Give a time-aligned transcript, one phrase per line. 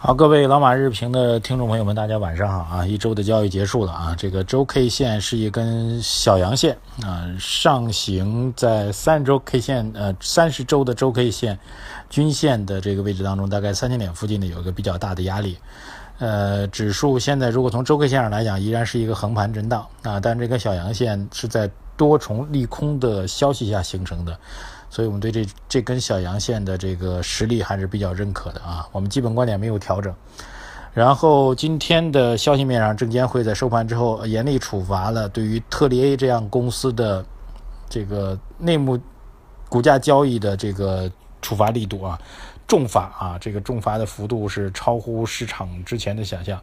[0.00, 2.86] 好，各位老马日评的听众朋友们，大家晚上好啊！
[2.86, 11.58] 一周的交易结束了啊，这个周 K 线是一根小阳线啊，上行在三十周 K 线呃三十周的周 K 线
[12.08, 15.58] 均线的这个位置当中，大概三千点附近呢有一个比较大的压力。
[16.20, 24.38] 呃，指数现在如果从周 K 线上来讲，依然是一个横盘震荡啊，但这根小阳线是在多重利空的消息下形成的。
[24.90, 28.86] 所以我们对这这根小阳线的这个实力还是比较认可的啊。
[28.92, 30.14] 我们基本观点没有调整。
[30.94, 37.24] 然后今天的消息面上，证监会在收盘之后严厉处罚了对于特力 A 这样公司的
[37.88, 38.98] 这个内幕
[39.68, 41.08] 股价交易的这个
[41.40, 42.18] 处罚力度啊，
[42.66, 46.60] 重罚啊，这个重罚的幅度是超乎市场之前的想象。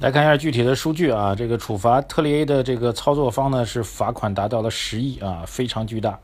[0.00, 6.18] 来看一下具体的数据啊，这个处罚特力 A 的这个操作方呢是罚款达到了十亿啊，非常巨大。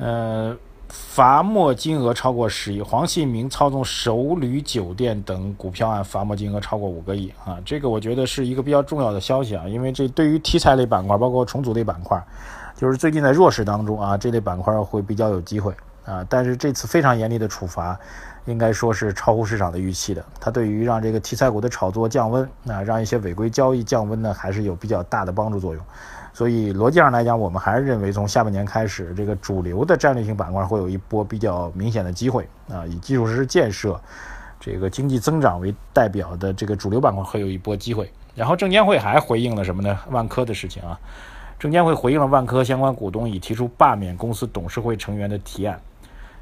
[0.00, 0.56] 呃，
[0.88, 12.18] 罚没金额超过十亿，黄信明操纵首旅酒店等股票案罚没金额超过五个亿啊，这个我觉得是一个比较重要的消息啊，因为这对于题材类板块，包括重组类板块，
[12.74, 15.74] 就是最近在弱势当中啊，这类板块会比较有机会
[16.06, 16.24] 啊。
[16.30, 17.98] 但是这次非常严厉的处罚，
[18.46, 25.84] 应该说是超乎市场的预期的，它对于让这个题材股的炒作降温，啊，让一些违规交易降温呢，还是有比较大的帮助作用。
[26.32, 32.86] 所以逻辑上来讲，我们还是认为从下半年开始，这个主流的战略性板块会有一波比较明显的机会啊。
[32.86, 34.00] 以基础设施建设、
[34.58, 38.10] 这个经济增长为代表的这个主流板块会有一波机会。
[38.34, 39.98] 然后证监会还回应了什么呢？
[40.10, 40.98] 万科的事情啊，
[41.58, 45.78] 证监会回应了万科相关股东已提出罢免公司董事会成员的提案，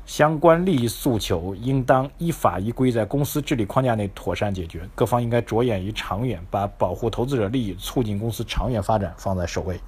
[0.08, 9.78] 相关利益诉求应当依法依规在公司治理框架内妥善解决，各方应该着眼于长远，把保护投资者利益、促进公司长远发展放在首位。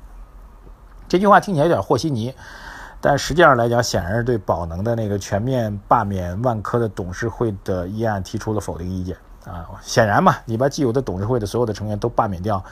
[1.09, 2.35] 这句话听起来有点和稀泥，
[3.01, 9.17] 但实际上来讲，显然是对宝能的那个全面罢免万科的董事会的议案提出了否定意见
[9.47, 9.71] 啊。
[9.81, 12.63] 显然嘛，你把既有的董事会的所有的成员都罢免掉，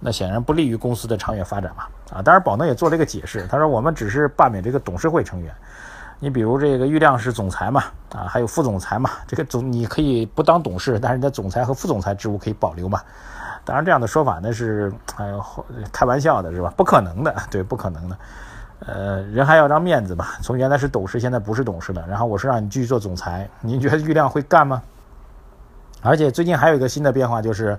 [0.00, 2.22] 那显然不利于公司的长远发展嘛啊。
[2.22, 5.54] 当然，宝能也做了一个解释，他说我们只是罢免这个董事会成员，
[6.20, 13.00] 你比如这个郁亮是总裁嘛啊，还有副总裁嘛，这个总你可以不当董事，但是你的总裁和副总裁职务可以保留嘛。
[13.64, 15.44] 当然，这样的说法那是，哎呦，
[15.92, 16.72] 开玩笑的是吧？
[16.76, 18.16] 不可能的，对，不可能的。
[18.86, 20.34] 呃，人还要张面子吧？
[20.42, 22.04] 从原来是董事，现在不是董事了。
[22.06, 24.82] 然后我说让你继续做总裁，您觉得郁亮会干吗？
[26.02, 27.78] 而且最近还有一个新的变化，就是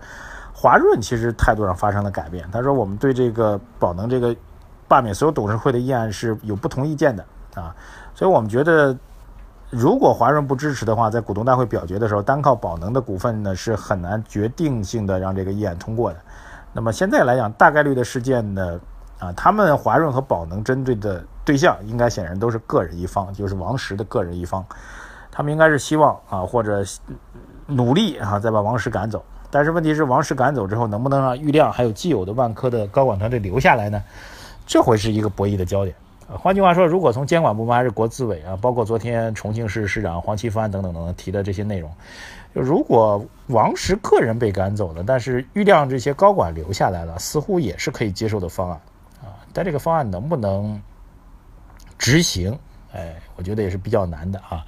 [0.51, 2.49] 华润其实态度上发生了改变。
[2.51, 4.35] 他说我们对这个宝能这个
[4.87, 7.75] 罢免所有董事会的议案是有不同意见的啊，
[8.15, 8.97] 所以我们觉得。
[9.71, 16.19] 如果华润不支持的话，在股东大会表决的时候，单靠宝能的股份呢是很难决定性的让这个议案通过的。
[16.71, 18.79] 那么现在来讲，大概率的事件呢，
[19.19, 24.63] 啊，他们华润和宝能针对的对象应该显然都是个人一方，就是王石的个人一方。
[25.31, 26.85] 他们应该是希望啊，或者
[27.65, 29.25] 努力啊，再把王石赶走。
[29.49, 34.01] 但是问题是，王石赶走之后，能不能让郁亮还有既有的万科的高管团队留下来呢？
[34.65, 35.95] 这会是一个博弈的焦点。
[36.27, 41.91] 呃换句话说，如果从监管部门还是国资委啊，包括昨天重庆市市长黄奇帆等等等等提的这些内容，
[42.55, 48.81] 就如果王石个人被赶走了，但是郁亮这些高管留下来了，似乎也是可以接受的方案
[49.21, 49.37] 啊。
[49.53, 50.81] 但这个方案能不能
[51.99, 52.57] 执行？
[52.91, 54.65] 哎，我觉得也是比较难的啊。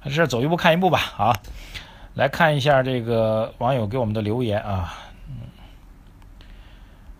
[0.00, 0.96] 还是走一步看一步吧。
[0.96, 1.34] 好，
[2.14, 4.94] 来看一下这个网友给我们的留言啊。
[5.28, 5.34] 嗯，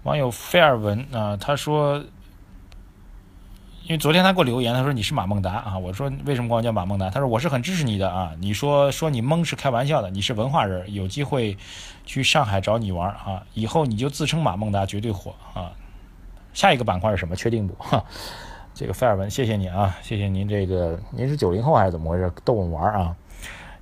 [0.05, 2.03] 网友菲尔文啊，他说。
[3.85, 7.11] 因为昨天他给我留言，他说你是马孟达啊，我说为什么管我叫马孟达？
[7.11, 11.55] 他说我是很支持你的啊，你说说你蒙是开玩笑的，你是文化人，有机会
[12.07, 15.71] 去上海找你玩啊，以后你就自称马孟达，绝对火啊。
[16.55, 17.37] 下一个板块是什么？
[17.37, 17.75] 确定不？
[17.75, 18.03] 哈，
[18.73, 22.33] 这个费尔文，谢谢你啊，谢谢您这个，您是九零后还是怎么回事？
[22.43, 23.15] 逗我们玩啊。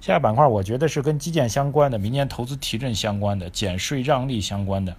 [0.00, 4.96] 下个板块我觉得是跟基建相关的，明年投资提振相关的，减税让利相关的。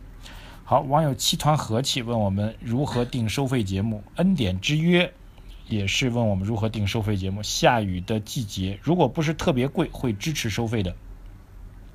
[0.65, 5.11] 好，网友七团和气问我们如何定收费节目，恩典之约
[5.67, 7.43] 也是问我们如何定收费节目。
[7.43, 10.95] 下雨的季节，如果不是特别贵，会支持收费的。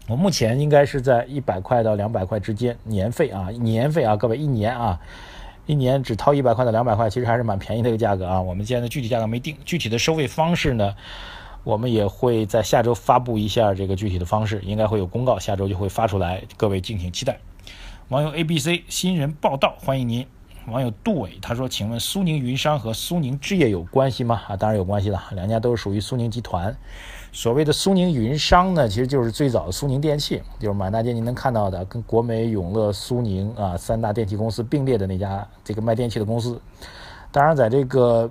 [0.06, 5.00] 我目前应该是在一百块到两百块之间，年费啊，年费啊，各位一年啊，
[5.64, 8.38] 一年只掏一百块到两百块，其实还是蛮便宜的一个价格啊。
[8.38, 10.94] 我们现在具体价格没定，具体的收费方式呢，
[11.64, 17.38] 我们也会在下周发布一下这个具体的方式，应该会有公告，下周就会发出来，各位敬请期待。
[18.08, 20.26] 网友 A B C 新人报道，欢迎您。
[20.69, 26.75] 网友杜伟他说：“请问苏宁云商和苏宁置业有关系吗？”啊，当然有关系了，两家都是属于苏宁集团。
[27.32, 36.58] 所谓的苏宁云商呢，其实就是最早的苏宁电器，就是满大街您能看到的，跟国美、永乐、苏宁啊三大电器公司并列的那家这个卖电器的公司。
[37.31, 38.31] 当然，在这个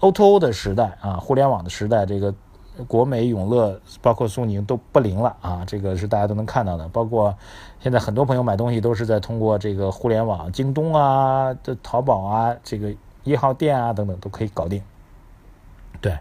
[0.00, 2.34] O2O 的时代啊，互联网的时代，这个
[2.84, 6.88] 国美、永乐包括苏宁都不灵了啊，这个是大家都能看到的。
[6.88, 7.34] 包括
[7.80, 12.92] 现在很多朋友买东西都是在通过这个互联网，京东啊、的淘宝啊、这个
[13.24, 14.82] 一号店啊等等都可以搞定。
[16.00, 16.16] 对。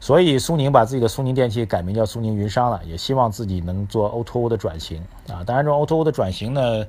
[0.00, 5.44] 所以苏宁把自己的苏宁电器改名叫苏宁云商了，也希望自己能做 O2O 的转型啊。
[5.46, 6.84] 当然，这种 O2O 的转型呢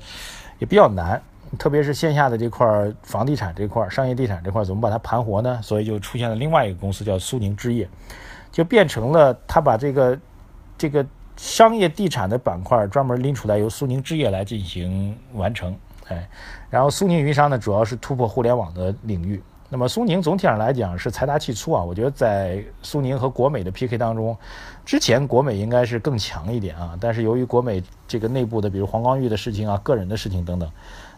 [0.58, 1.22] 也比较难，
[1.60, 5.60] 特别是线下的这块房地产这块、商业地产这块，怎么把它盘活呢？
[5.62, 7.88] 所以就出现了另外一个公司叫苏宁置业，
[8.54, 10.18] 就变成了他把这个
[10.78, 11.06] 这个
[11.36, 15.76] 商业地产的板块专门拎出来，由苏宁置业来进行完成。
[16.08, 16.30] 哎，
[16.70, 19.42] 然后苏宁云商呢，主要是突破互联网的领域。
[19.70, 24.38] 那么苏宁总体上来讲是财大气粗啊，我觉得在苏宁和国美的 PK 当中，
[24.86, 30.70] 之前国美应该是更强一点啊，但是由于国美这个内部的，比如黄光裕的事情啊、个人的事情等等，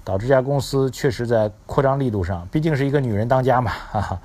[0.05, 4.21] 导致这家公司确实在扩张力度上，毕竟是一个女人当家嘛，哈哈，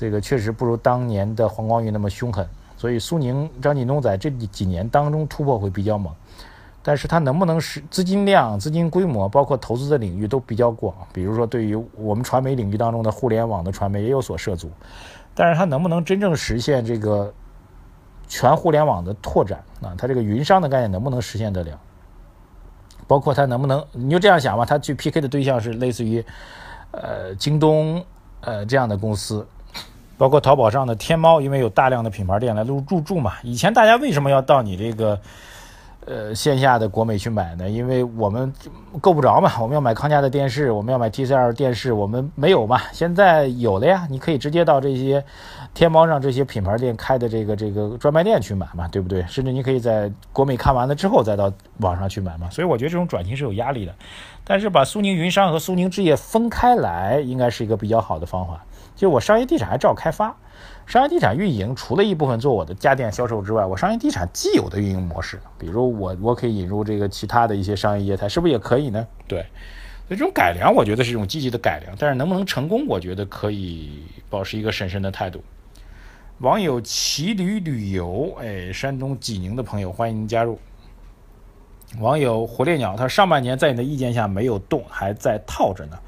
[0.00, 6.10] 这个确实不如当年的黄光裕那么凶狠，所以苏宁张近东在这几年当中突破会比较猛。
[6.82, 10.94] 但是它能不能使资金量、资金规模，包括投资的领域都比较广。
[11.12, 14.70] 比如说，对于我们传媒领域当中的互联网的传媒也有所涉足。
[15.34, 17.30] 但是它能不能真正实现这个
[18.26, 19.92] 全互联网的拓展啊？
[19.98, 21.78] 它这个云商的概念能不能实现得了？
[23.06, 26.24] 包括它能不能，你就这样想吧，它去 PK 的对象是类似于
[26.92, 28.02] 呃京东
[28.40, 29.46] 呃这样的公司，
[30.20, 33.32] 包括淘宝上的天猫，因为有大量的品牌店来入入驻嘛。
[33.42, 35.18] 以前大家为什么要到你这个？
[36.06, 38.50] 呃，线下的国美去买呢，因为我们
[39.02, 45.22] 够不着嘛，我们要买康佳的电视，我们要买 TCL 电视，我们没有嘛，现在有了呀，你可以直接到这些
[45.74, 49.22] 天猫上这些品牌店开的这个这个专卖店去买嘛，对不对？
[49.28, 53.94] 甚至你可以在国美看完了之后再到网上去买嘛，所以我觉得这种转型是有压力的，
[54.42, 58.64] 但是把苏宁云商和苏宁置业分开来，应该是一个比较好的方法，
[58.94, 60.36] 就我商业地产还照开发。
[60.86, 69.06] 商业地产运营除了一部分做我的家电销售之外，我商业地产既有的运营模式，比如我我可以引入这个其他的一些商业业态，是不是也可以呢？
[69.28, 69.38] 对，
[70.08, 75.42] 所以这种改良，我觉得是一种积极的改良，但是能不能成功，我觉得可以保持一个审慎的态度。
[76.38, 80.58] 网友骑驴旅游，哎，山东济宁的朋友欢迎您加入。
[81.98, 85.98] 网友火烈鸟，他上半年在你的意见下没有动，还在套着呢。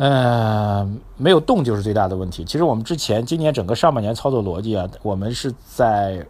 [0.00, 2.42] 呃，没有动就是最大的问题。
[2.42, 6.26] 其实我们之前今年整个上半年操作逻辑啊，我们是在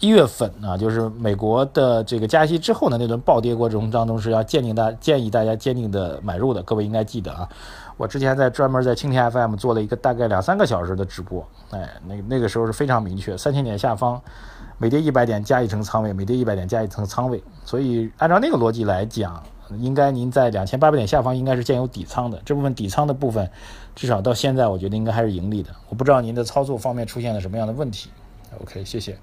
[0.00, 6.62] 一月份啊，就是美国的这个加息之后的那轮暴跌过程当中，是要坚定大建议大家坚定的买入的。
[6.62, 7.46] 各位应该记得啊，
[7.98, 14.18] 我之前在专门在蜻蜓 FM 做了一个大概两三个小时的直播，哎，那那个时候是非常明确，三千点下方
[14.78, 17.44] 每跌一百点加一层仓位，每跌一百点加一层仓位。
[17.66, 19.42] 所以按照那个逻辑来讲。
[19.80, 23.50] 应该您在两千八百点下方应该是建有底仓的，这部分底仓的部分，
[23.94, 25.70] 至少到现在我觉得应该还是盈利的。
[25.88, 28.10] 我不知道您的操作方面出现了什么样的问题。
[28.60, 29.16] OK，谢谢。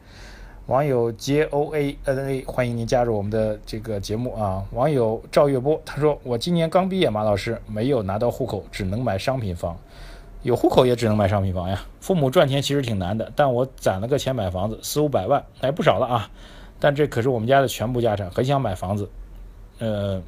[0.67, 4.63] 网友 J O A N A，欢迎您加入我们的这个节目啊。
[4.71, 9.75] 网友赵月波他说：“我今年刚毕业，马老师没有拿到户口，只能买商品房。
[10.43, 11.81] 有户口也只能买商品房呀。
[11.99, 16.29] 父母赚钱其实挺难的，但我攒了个钱买房子，四五百万，哎，不少了啊。
[16.79, 19.09] 但这可是我们家的全部家产，很想买房子。”
[19.79, 20.21] 呃，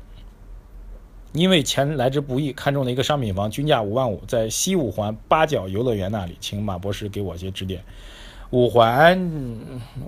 [1.33, 7.83] 因为钱来之不易，看中了一个商品房，均价五万五，在西五环八角游乐园那里，请马博士给我些指点。
[8.51, 9.19] 五环，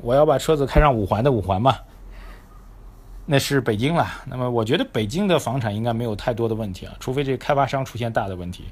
[0.04, 1.76] 我要把车子开上五环的五环嘛？
[3.26, 4.06] 那是北京了。
[4.28, 8.66] 那么我觉得北京的房产应该没有太多的问题啊，除非这个开发商出现大的问题。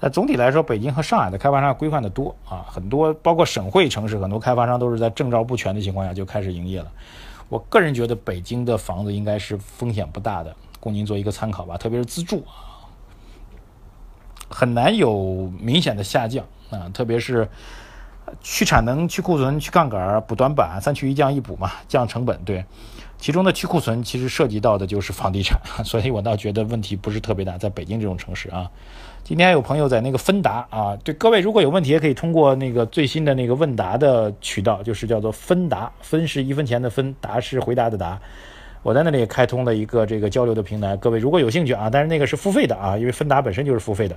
[0.00, 6.90] 但总体来说，北京和上海的开发商规范的多啊，很多包括省会城市，很多开发商都是在证照不全的情况下就开始营业了。
[7.50, 11.76] 我个人觉得北京的房子应该是风险不大的，供您做一个参考吧。
[11.76, 12.88] 特别是自住啊，
[14.48, 16.90] 很难有明显的下降啊。
[16.92, 17.48] 特别是
[18.40, 22.42] 去产能、去库存、去杠杆、补短板，三去一降一补嘛，降成本。
[22.44, 22.64] 对，
[23.18, 28.70] 其中的去库存其实涉及到的就是房地产， 所以我倒觉得问题不是特别大，在北京这种城市啊。
[29.22, 38.18] 今天有朋友在那个芬达啊，对各位如果有问题也可以通过那个最新的那个问答的渠道，就是叫做芬达，分是一分钱的分，答是回答的答。
[38.82, 44.16] 我在那里也开通了一个这个交流的平台，各位如果有兴趣啊，但是那个是付费的啊，因为芬达本身就是付费的。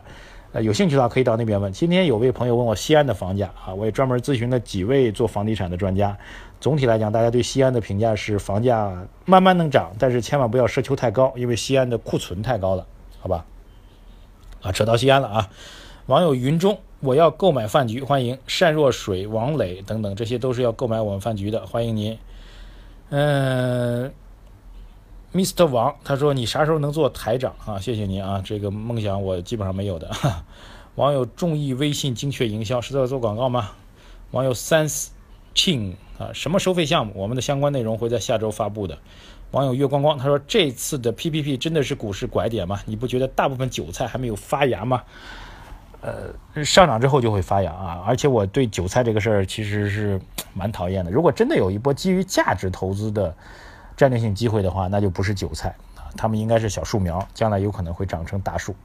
[0.54, 1.72] 呃，有兴趣的话可以到那边问。
[1.74, 6.16] 今天有位朋友问我西安的房价啊，我也专门咨询了几位做房地产的专家。
[6.62, 12.86] 总体来讲，大家对西安的评价是房价慢慢能涨，但是千万不要奢求太高，因为西安的库存太高了，
[13.20, 13.46] 好吧？
[14.62, 15.50] 啊，扯到西安了啊。
[16.06, 22.18] 网友云中，我要购买饭局，欢迎单若水、王磊等等，这些都是要购买我们饭局的，欢迎您。
[23.10, 24.12] 嗯
[25.34, 27.80] ，Mr 王他说你啥时候能做台长啊？
[27.80, 30.10] 谢谢您啊，这个梦想我基本上没有的。
[30.96, 33.72] 网友众意微信精确营销是在做广告吗？
[34.32, 35.08] 网友 Sense
[35.56, 37.14] Ching 啊，什么收费项目？
[37.16, 38.98] 我们的相关内容会在下周发布的。
[39.52, 42.80] 网友月光光他说这次的 PPP 真的是股市拐点吗？
[42.86, 45.04] 你不觉得大部分韭菜还没有发芽吗？
[46.02, 48.04] 呃，上涨之后就会发芽啊！
[48.06, 50.20] 而且我对韭菜这个事儿其实是
[50.54, 51.10] 蛮讨厌的。
[51.10, 53.34] 如果真的有一波基于价值投资的
[53.96, 58.76] 战略性机会的话，那就不是韭菜啊，他们应该是小树苗，将来有可能会长成大树。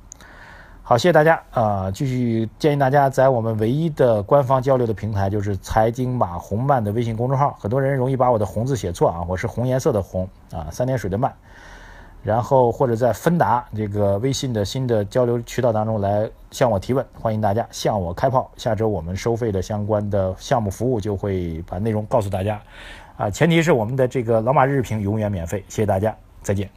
[0.82, 1.90] 好，谢谢大家啊！
[1.90, 7.54] 继续建议大家在我们唯一的官方交流的平台，就是财经马红漫的微信公众号。
[7.60, 11.30] 很多人容易把我的红字写错啊，我是红颜色的红啊，三点水的漫。
[12.22, 18.50] 然后或者在芬达这个微信的新的交流渠道当中来向我提问，欢迎大家向我开炮。
[18.56, 22.58] 下周我们收费的相关的项目服务就会把内容告诉大家，
[23.18, 25.62] 啊，前提是我们的这个老马日评永远免费。
[25.68, 26.70] 谢谢大家，再见。